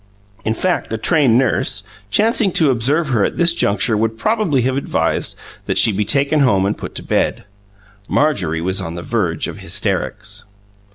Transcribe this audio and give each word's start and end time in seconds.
In 0.43 0.55
fact, 0.55 0.91
a 0.91 0.97
trained 0.97 1.37
nurse, 1.37 1.83
chancing 2.09 2.51
to 2.53 2.71
observe 2.71 3.09
her 3.09 3.23
at 3.23 3.37
this 3.37 3.53
juncture, 3.53 3.95
would 3.95 4.17
probably 4.17 4.63
have 4.63 4.75
advised 4.75 5.35
that 5.67 5.77
she 5.77 5.91
be 5.91 6.05
taken 6.05 6.39
home 6.39 6.65
and 6.65 6.75
put 6.75 6.95
to 6.95 7.03
bed. 7.03 7.43
Marjorie 8.09 8.61
was 8.61 8.81
on 8.81 8.95
the 8.95 9.03
verge 9.03 9.47
of 9.47 9.59
hysterics. 9.59 10.43